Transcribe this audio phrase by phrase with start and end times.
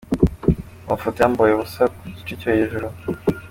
[0.85, 2.87] Amafoto yambaye ubusa kugice cyo hejuru.